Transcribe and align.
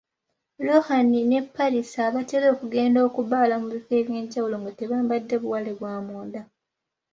Lohan 0.65 1.05
ne 1.29 1.39
Palis 1.55 1.91
abatera 2.07 2.45
okugenda 2.53 2.99
okubbaala 3.07 3.55
mu 3.61 3.67
bifo 3.73 3.91
eby’enjawulo 4.01 4.55
nga 4.61 4.71
tebambadde 4.79 5.35
buwale 5.43 5.71
bw’amunda. 5.77 6.41